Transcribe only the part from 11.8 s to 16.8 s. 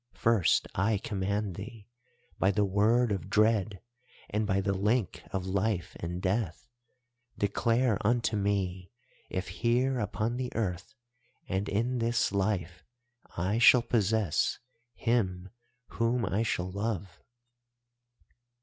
this life I shall possess him whom I shall